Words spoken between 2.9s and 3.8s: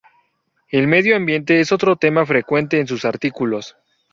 artículos.